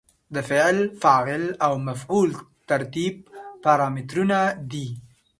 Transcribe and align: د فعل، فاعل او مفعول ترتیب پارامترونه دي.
د 0.33 0.35
فعل، 0.49 0.77
فاعل 1.01 1.43
او 1.65 1.73
مفعول 1.87 2.29
ترتیب 2.69 3.13
پارامترونه 3.65 4.37
دي. 4.71 4.87